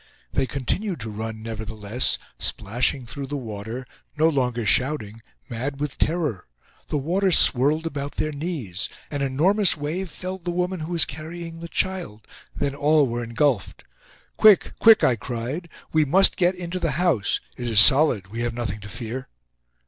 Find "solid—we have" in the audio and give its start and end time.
17.79-18.55